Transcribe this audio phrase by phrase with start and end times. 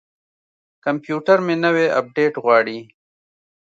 [0.85, 2.79] کمپیوټر مې نوی اپډیټ غواړي.